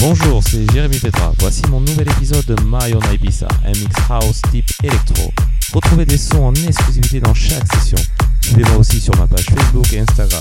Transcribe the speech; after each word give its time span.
Bonjour, 0.00 0.40
c'est 0.44 0.64
Jérémy 0.72 0.98
Petra. 0.98 1.32
Voici 1.40 1.62
mon 1.70 1.80
nouvel 1.80 2.08
épisode 2.08 2.44
de 2.46 2.54
Own 2.54 3.02
Ibiza, 3.12 3.48
un 3.64 3.70
mix 3.70 3.96
house 4.08 4.40
type 4.52 4.70
électro. 4.84 5.32
Retrouvez 5.72 6.06
des 6.06 6.16
sons 6.16 6.44
en 6.44 6.54
exclusivité 6.54 7.20
dans 7.20 7.34
chaque 7.34 7.66
session. 7.74 7.98
Suivez-moi 8.40 8.76
aussi 8.76 9.00
sur 9.00 9.16
ma 9.16 9.26
page 9.26 9.46
Facebook 9.46 9.92
et 9.92 10.00
Instagram. 10.00 10.40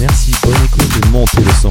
Merci, 0.00 0.32
bonne 0.42 0.56
écoute 0.64 0.90
et 1.04 1.08
montez 1.10 1.40
le 1.40 1.52
son. 1.52 1.70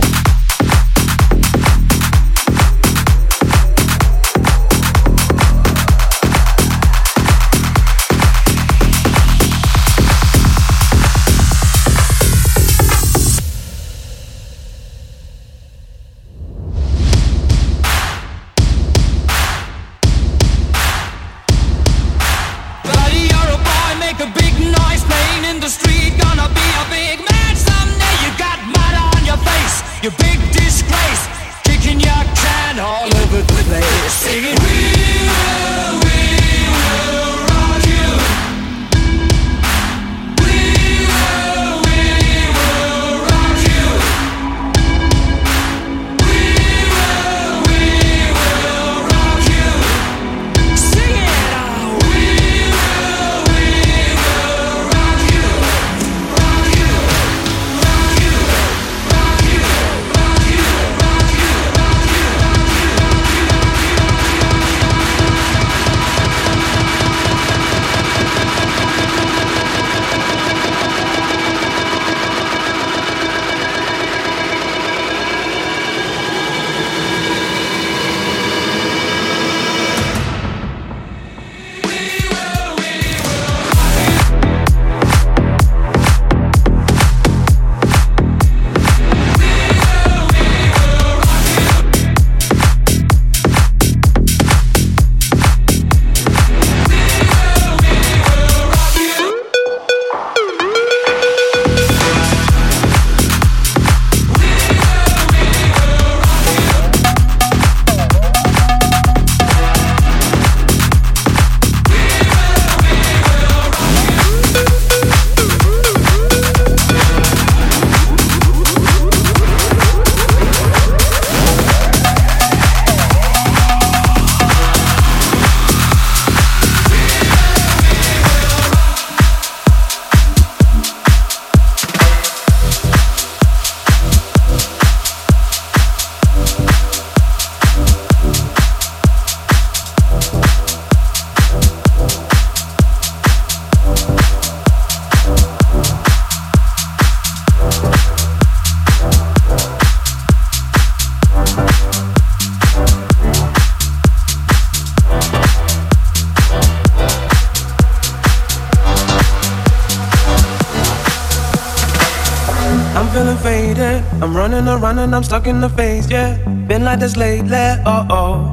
Stuck 165.25 165.47
in 165.47 165.59
the 165.59 165.69
phase, 165.69 166.09
yeah. 166.09 166.37
Been 166.67 166.83
like 166.83 166.99
this 166.99 167.17
lately, 167.17 167.65
oh 167.85 168.05
oh. 168.09 168.51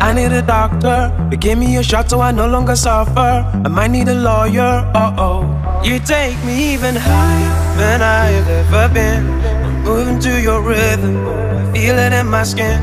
I 0.00 0.12
need 0.12 0.32
a 0.32 0.42
doctor 0.42 0.98
to 1.30 1.36
give 1.36 1.56
me 1.56 1.76
a 1.76 1.82
shot 1.82 2.10
so 2.10 2.20
I 2.20 2.32
no 2.32 2.48
longer 2.48 2.74
suffer. 2.74 3.32
I 3.66 3.68
might 3.68 3.92
need 3.92 4.08
a 4.08 4.14
lawyer, 4.14 4.90
oh 4.94 5.14
oh. 5.26 5.82
You 5.84 6.00
take 6.00 6.36
me 6.44 6.74
even 6.74 6.96
higher 6.96 7.52
than 7.78 8.02
I've 8.02 8.48
ever 8.48 8.92
been. 8.92 9.24
I'm 9.64 9.84
moving 9.84 10.18
to 10.20 10.42
your 10.42 10.60
rhythm, 10.60 11.16
oh, 11.26 11.58
I 11.60 11.72
feel 11.72 11.96
it 11.98 12.12
in 12.12 12.26
my 12.26 12.42
skin. 12.42 12.80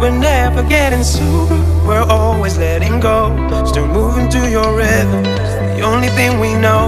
We're 0.00 0.16
never 0.16 0.62
getting 0.62 1.02
sober, 1.02 1.58
we're 1.86 2.06
always 2.08 2.56
letting 2.56 3.00
go. 3.00 3.18
Still 3.66 3.88
moving 3.88 4.28
to 4.30 4.48
your 4.48 4.76
rhythm, 4.76 5.24
it's 5.24 5.54
the 5.76 5.82
only 5.82 6.08
thing 6.08 6.38
we 6.38 6.54
know. 6.54 6.82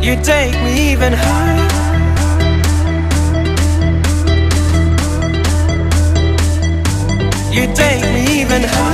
You 0.00 0.16
take 0.22 0.54
me 0.64 0.92
even 0.92 1.12
higher. 1.12 1.49
You 7.60 7.66
take 7.74 8.00
me 8.00 8.40
even 8.40 8.62
higher. 8.62 8.89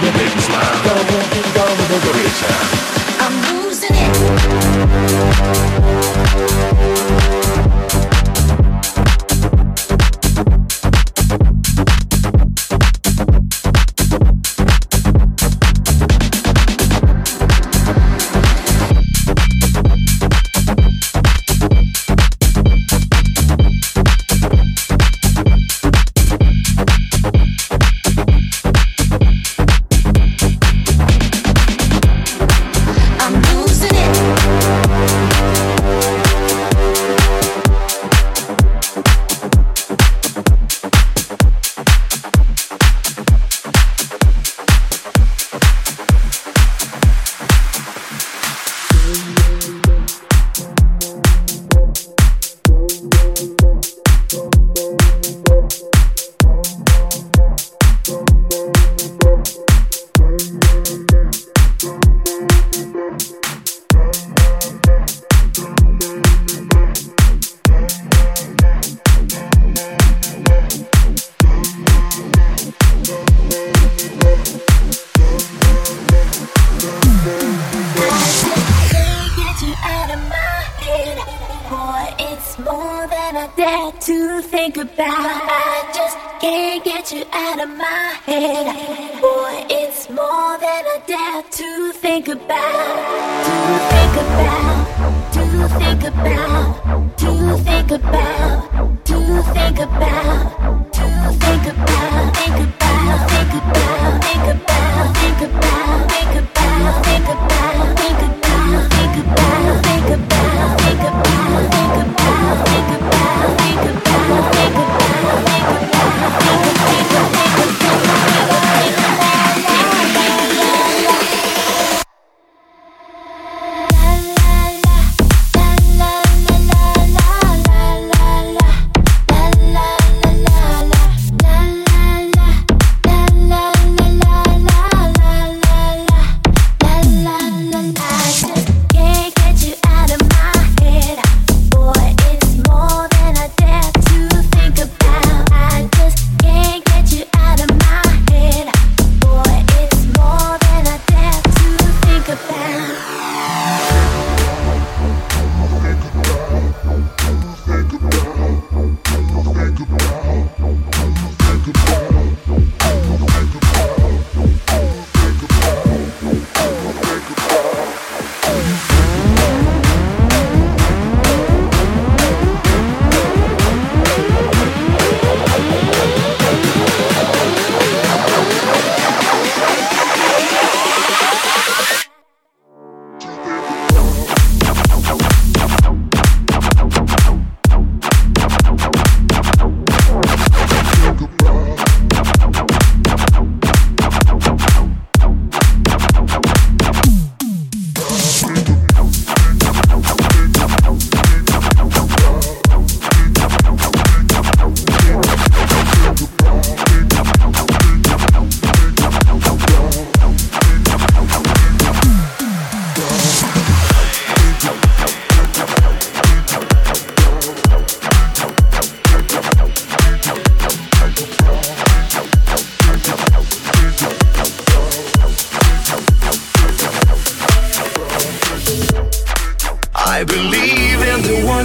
the 0.00 0.10
baby's 0.12 0.48
mine. 0.48 0.84
Down, 0.84 1.04
walking 1.12 1.48
down 1.54 1.74
the 1.78 1.86
river. 1.90 2.14
I'm 3.20 3.34
losing 3.64 3.94
it. 3.94 5.77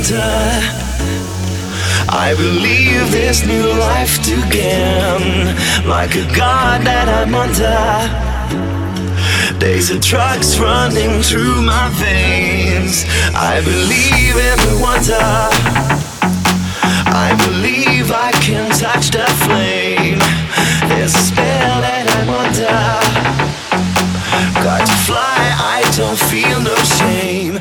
center. 0.03 0.19
I 2.09 2.33
believe 2.35 3.11
this 3.11 3.45
new 3.45 3.67
life 3.79 4.17
began 4.19 5.55
like 5.87 6.15
a 6.15 6.25
god 6.35 6.81
that 6.85 7.07
I'm 7.09 7.33
under. 7.33 7.79
Days 9.59 9.91
of 9.91 10.01
drugs 10.01 10.59
running 10.59 11.21
through 11.21 11.61
my 11.61 11.89
veins. 11.95 13.05
I 13.33 13.61
believe 13.63 14.35
in 14.49 14.57
the 14.67 14.75
wonder. 14.81 15.29
I 17.15 17.35
believe 17.45 18.11
I 18.11 18.31
can 18.43 18.69
touch 18.71 19.11
the 19.11 19.25
flame. 19.45 20.19
There's 20.89 21.15
a 21.15 21.23
spell 21.31 21.81
that 21.81 22.05
I'm 22.19 22.29
under. 22.29 23.23
Got 24.63 24.85
to 24.85 24.97
fly, 25.07 25.39
I 25.59 25.83
don't 25.95 26.19
feel 26.29 26.59
no 26.61 26.75
shame. 26.99 27.52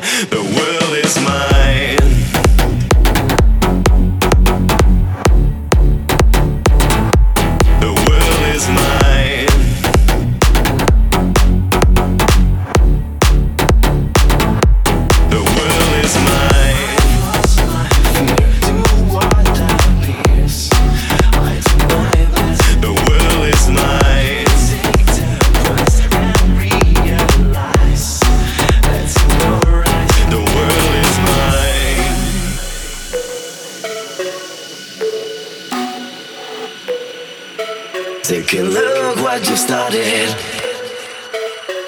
Started. 39.73 40.29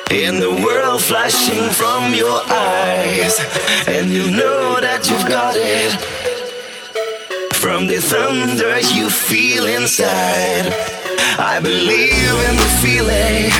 In 0.09 0.39
the 0.39 0.49
world 0.65 1.01
flashing 1.03 1.69
from 1.69 2.15
your 2.15 2.39
eyes, 2.49 3.35
and 3.87 4.09
you 4.09 4.25
know 4.31 4.79
that 4.81 5.01
you've 5.07 5.27
got 5.29 5.53
it. 5.55 5.91
From 7.63 7.85
the 7.85 7.99
thunder 8.11 8.79
you 8.97 9.07
feel 9.07 9.65
inside, 9.67 10.65
I 11.37 11.59
believe 11.61 12.35
in 12.49 12.55
the 12.63 12.71
feeling. 12.81 13.53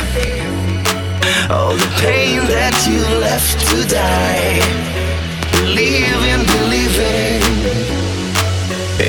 All 1.56 1.76
the 1.86 1.92
pain 2.02 2.40
that 2.58 2.76
you 2.90 3.02
left 3.28 3.58
to 3.70 3.78
die. 3.86 4.58
Believe 5.60 6.22
in 6.34 6.42
believing 6.56 7.42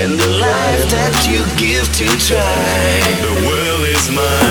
in 0.02 0.10
the 0.22 0.30
life 0.48 0.84
that 0.96 1.16
you 1.30 1.40
give 1.56 1.86
to 2.00 2.06
try. 2.28 3.00
The 3.26 3.34
world 3.48 3.84
is 3.96 4.10
mine. 4.10 4.45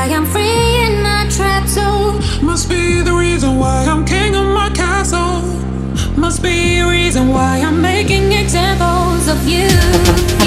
why 0.00 0.14
I'm 0.14 0.24
free 0.24 0.86
in 0.86 1.02
my 1.02 1.26
trap 1.28 1.66
zone. 1.68 2.22
Must 2.42 2.70
be 2.70 3.02
the 3.02 3.12
reason 3.12 3.58
why 3.58 3.84
I'm 3.84 4.06
king 4.06 4.34
of 4.34 4.46
my 4.46 4.70
castle. 4.70 5.42
Must 6.16 6.42
be 6.42 6.80
the 6.80 6.88
reason 6.88 7.28
why 7.28 7.60
I'm 7.60 7.82
making 7.82 8.32
examples 8.32 9.28
of 9.28 9.46
you. 9.46 10.39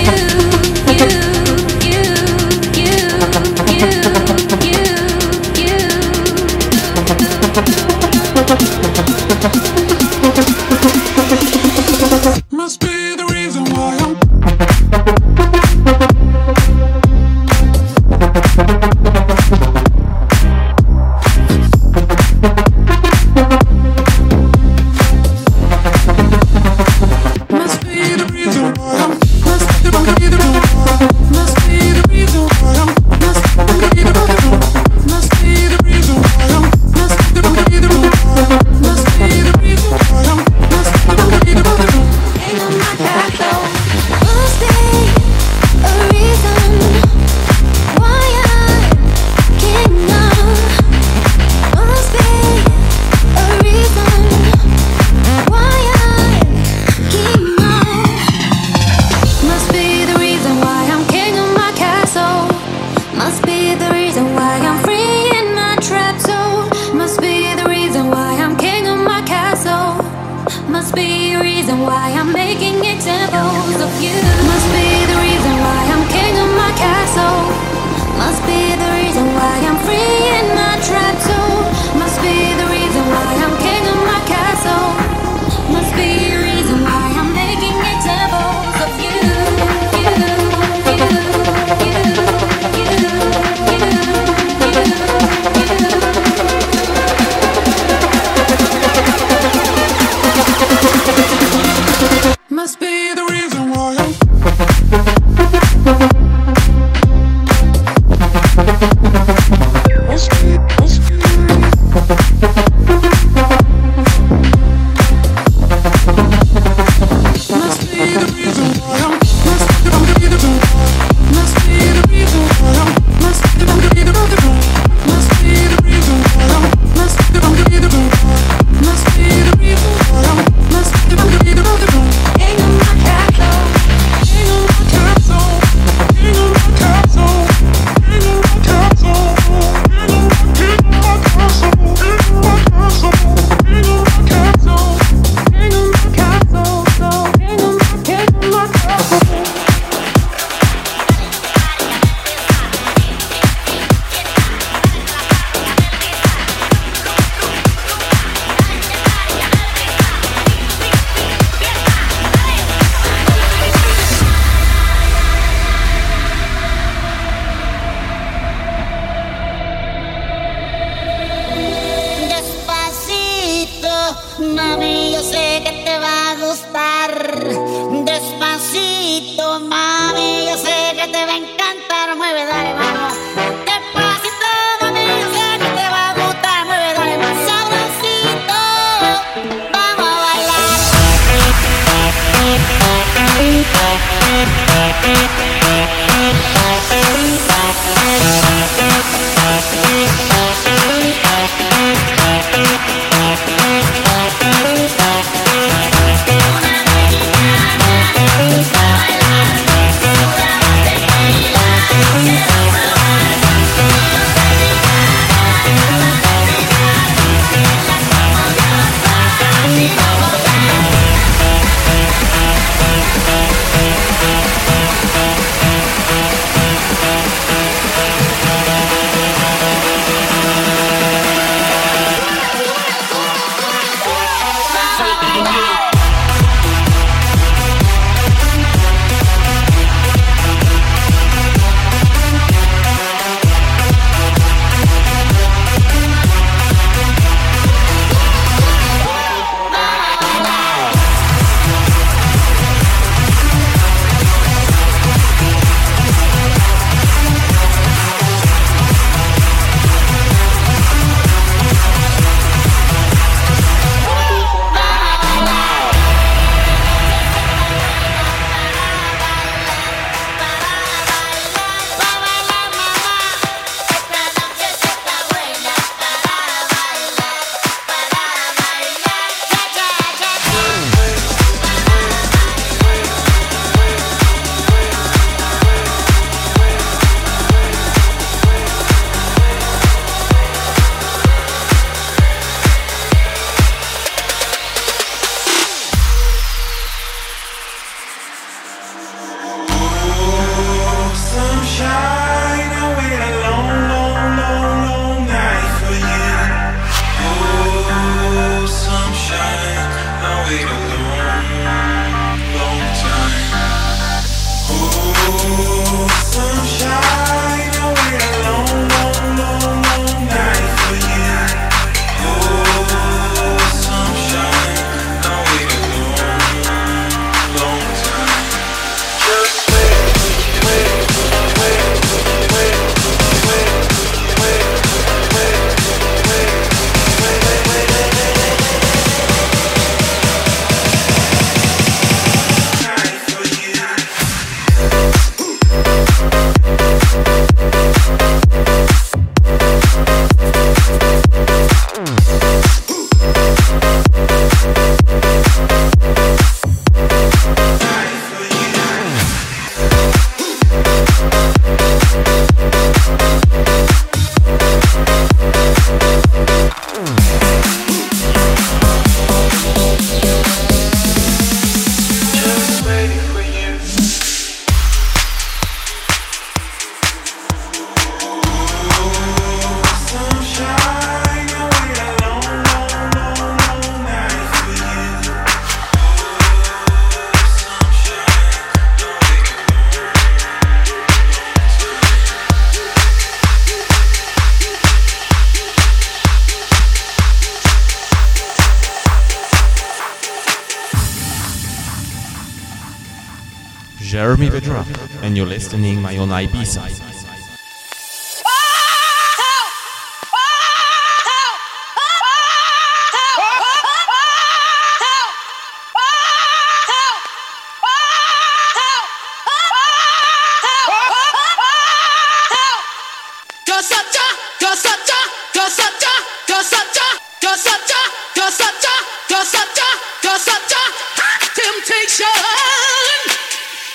Hot 431.18 431.42
temptation. 431.56 432.28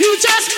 You 0.00 0.16
just 0.20 0.48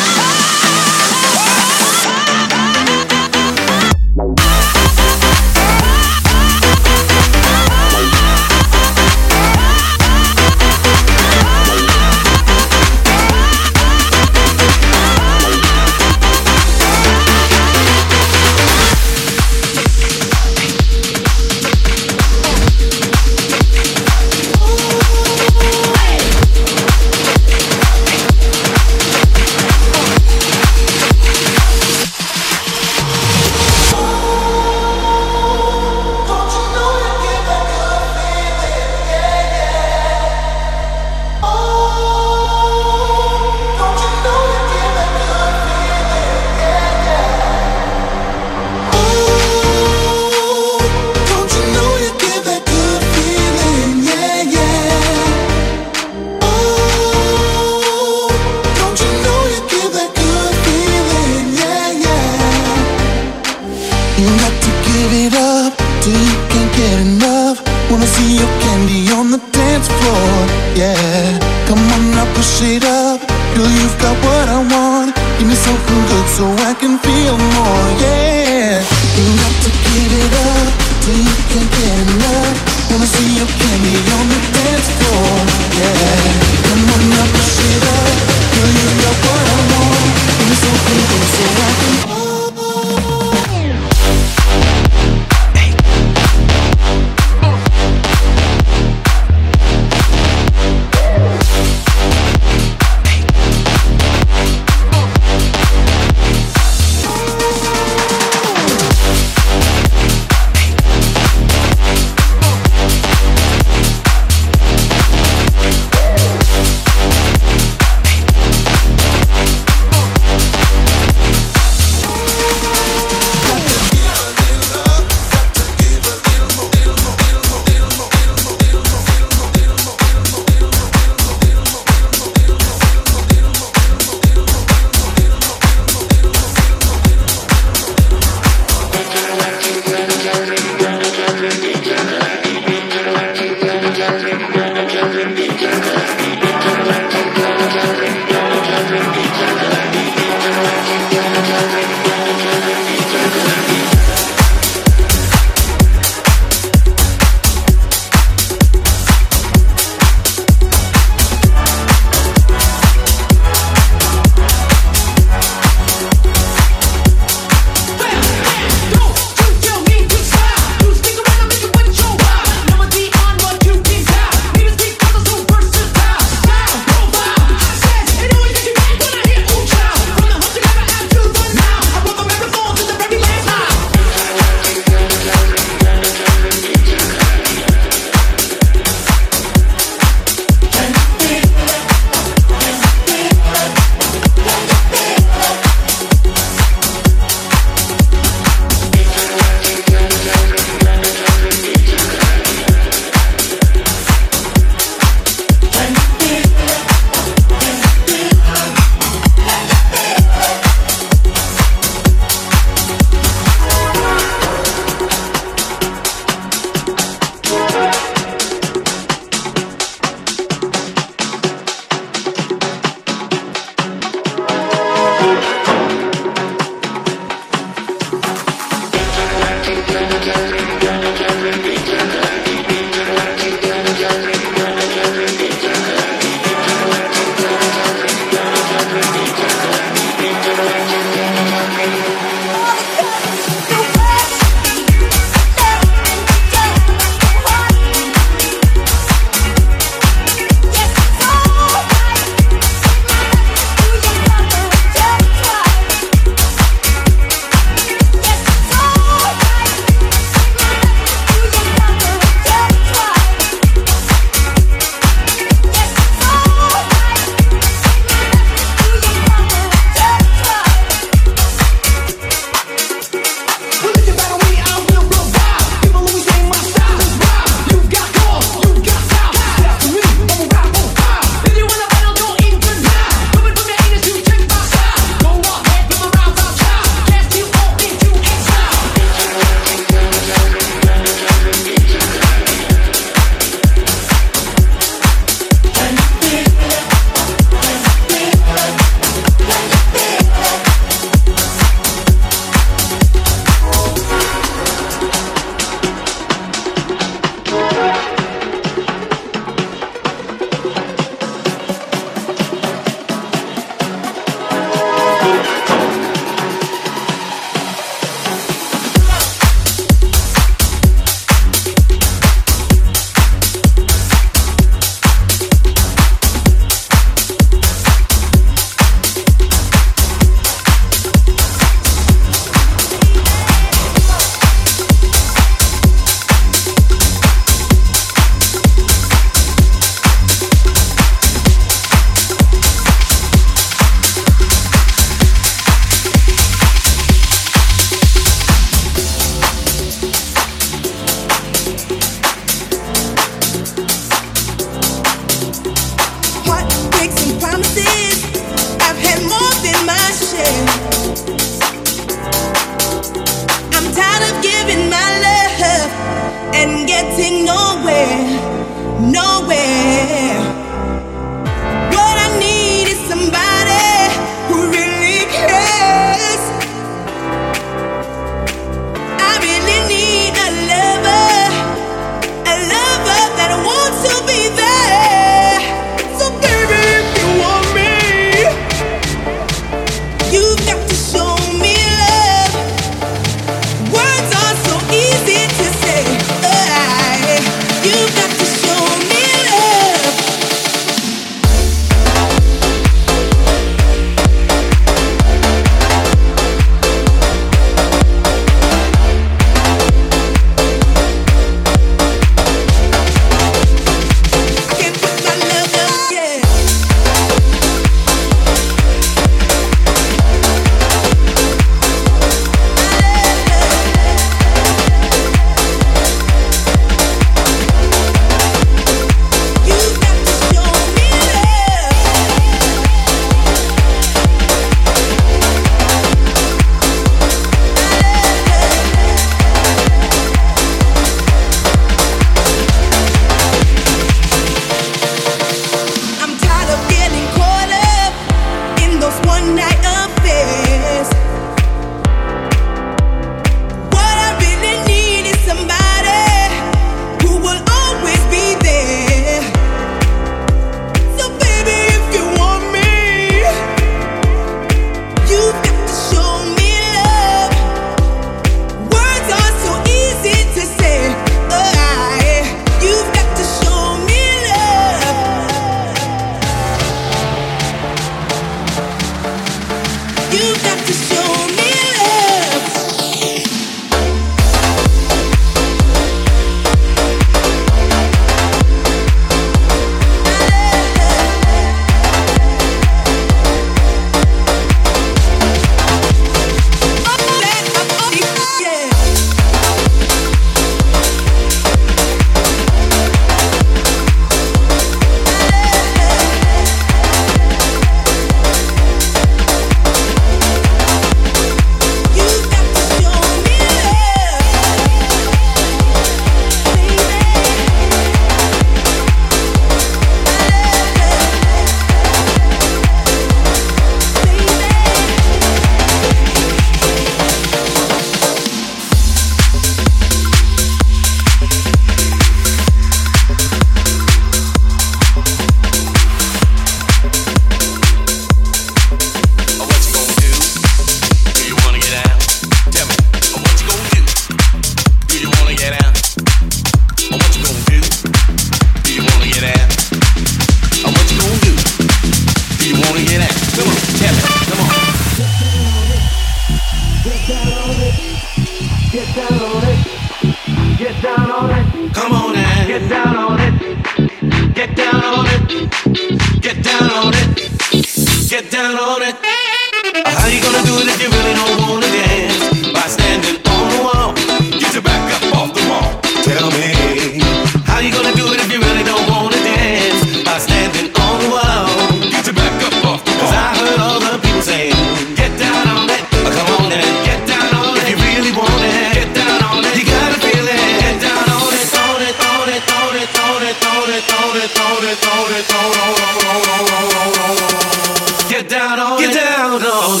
No. 599.59 600.00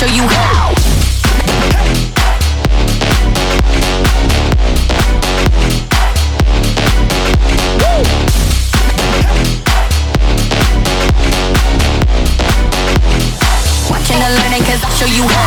show 0.00 0.06
you 0.06 0.22
how. 0.22 0.68
Watching 13.90 14.16
and 14.16 14.34
learning 14.36 14.62
cause 14.64 14.82
I 14.82 14.88
show 14.96 15.04
you 15.04 15.28
how. 15.28 15.39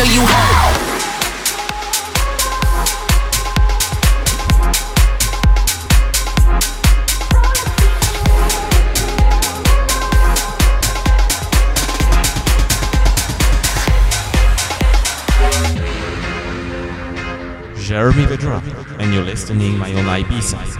show 0.00 0.12
you 0.12 0.20
how. 0.22 0.90
Jeremy 17.76 18.24
Vedra, 18.24 18.62
and 19.00 19.12
you're 19.12 19.24
listening 19.24 19.76
my 19.76 19.92
own 19.92 20.04
Ibiza. 20.04 20.79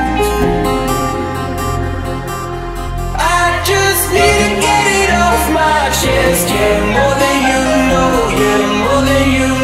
Just 6.01 6.49
yeah, 6.49 6.81
more 6.95 7.13
than 7.21 7.37
you 7.51 7.61
know, 7.91 8.09
yeah, 8.41 8.61
more 8.81 9.01
than 9.05 9.25
you 9.37 9.60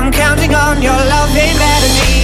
I'm 0.00 0.10
counting 0.10 0.54
on 0.54 0.80
your 0.80 0.92
loving 0.92 1.58
melody. 1.58 2.19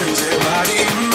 My 0.00 0.06
innocence. 0.06 0.20
Yeah, 0.20 0.38
body 0.38 1.11